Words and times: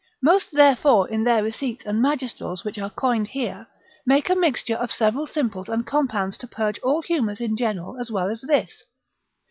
Most 0.23 0.51
therefore 0.53 1.07
in 1.09 1.25
their 1.25 1.43
receipts 1.43 1.85
and 1.85 2.01
magistrals 2.01 2.63
which 2.65 2.79
are 2.79 2.89
coined 2.89 3.27
here, 3.27 3.67
make 4.03 4.31
a 4.31 4.35
mixture 4.35 4.73
of 4.73 4.89
several 4.89 5.27
simples 5.27 5.69
and 5.69 5.85
compounds 5.85 6.37
to 6.37 6.47
purge 6.47 6.79
all 6.79 7.03
humours 7.03 7.39
in 7.39 7.55
general 7.55 7.99
as 7.99 8.09
well 8.09 8.31
as 8.31 8.41
this. 8.41 8.81